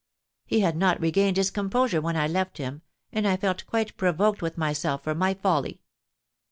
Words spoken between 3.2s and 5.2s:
I felt quite provoked with myself for